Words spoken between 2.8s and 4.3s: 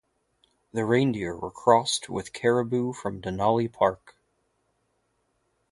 from Denali Park.